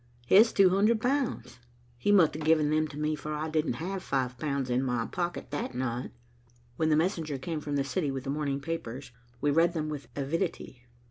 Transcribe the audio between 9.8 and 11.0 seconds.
with avidity.